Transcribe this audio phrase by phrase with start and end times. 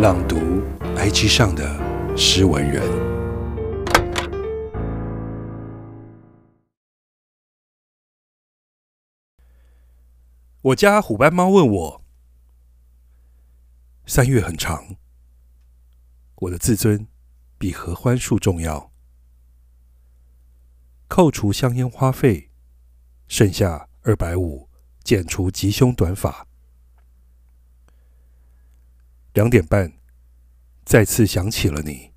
[0.00, 0.36] 朗读
[0.96, 2.82] IG 上的诗文人。
[10.62, 12.02] 我家虎斑猫问我：
[14.06, 14.96] 三月很长，
[16.36, 17.06] 我的自尊
[17.58, 18.90] 比合欢树重要。
[21.08, 22.50] 扣除香烟花费，
[23.28, 24.70] 剩下二百五，
[25.04, 26.46] 剪除吉凶短发。
[29.32, 29.92] 两点半，
[30.84, 32.12] 再次想起了你。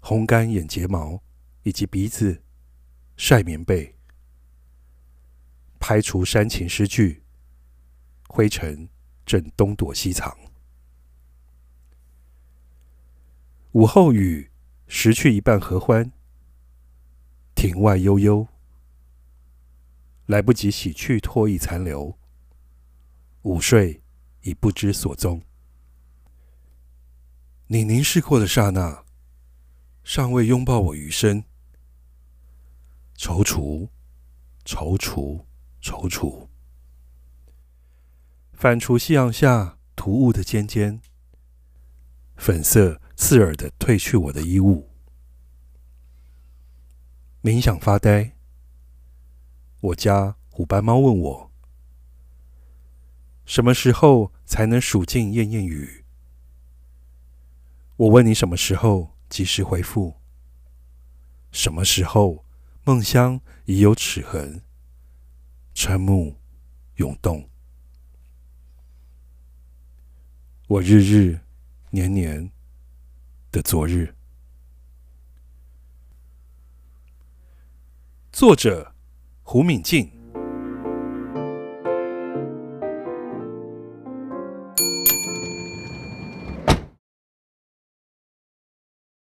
[0.00, 1.20] 烘干眼睫毛
[1.64, 2.40] 以及鼻子，
[3.16, 3.96] 晒棉被，
[5.80, 7.24] 排除煽情诗句，
[8.28, 8.88] 灰尘
[9.26, 10.38] 正东躲西藏。
[13.72, 14.50] 午后雨，
[14.86, 16.12] 拾去一半合欢，
[17.56, 18.46] 庭外悠悠，
[20.26, 22.16] 来不及洗去唾液残留，
[23.42, 24.00] 午睡。
[24.42, 25.42] 已不知所踪。
[27.66, 29.04] 你凝视过的刹那，
[30.02, 31.44] 尚未拥抱我余生。
[33.16, 33.88] 踌躇，
[34.64, 35.44] 踌躇，
[35.82, 36.48] 踌躇。
[38.52, 41.00] 反刍夕阳下突兀的尖尖，
[42.36, 44.88] 粉色刺耳的褪去我的衣物。
[47.42, 48.32] 冥想发呆。
[49.80, 51.47] 我家虎斑猫问我。
[53.48, 56.04] 什么时候才能数尽燕燕语？
[57.96, 60.20] 我问你什么时候及时回复？
[61.50, 62.44] 什么时候
[62.84, 64.62] 梦乡已有齿痕？
[65.74, 66.36] 瞠目
[66.96, 67.48] 涌动。
[70.66, 71.40] 我日日
[71.88, 72.52] 年年
[73.50, 74.14] 的昨日。
[78.30, 78.94] 作者：
[79.42, 80.17] 胡敏静。